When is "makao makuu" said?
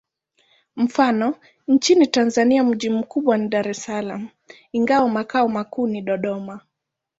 5.09-5.87